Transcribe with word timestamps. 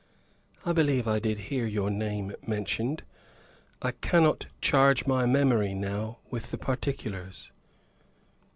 "I 0.65 0.71
believe 0.73 1.07
I 1.07 1.19
did 1.19 1.37
hear 1.37 1.67
your 1.67 1.91
name 1.91 2.33
mentioned. 2.47 3.03
I 3.83 3.91
cannot 3.91 4.47
charge 4.59 5.05
my 5.05 5.27
memory 5.27 5.75
now 5.75 6.17
with 6.31 6.49
the 6.49 6.57
particulars." 6.57 7.51